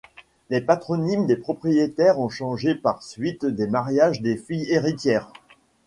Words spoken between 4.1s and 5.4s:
des filles héritières.